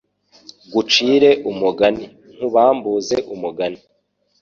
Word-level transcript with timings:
gucire 0.73 1.29
umugani 1.51 2.05
nkubambuze 2.35 3.15
umugani 3.33 3.79